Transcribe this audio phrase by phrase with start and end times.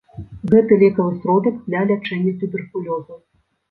[0.53, 3.25] Гэта лекавы сродак для лячэння туберкулёзу.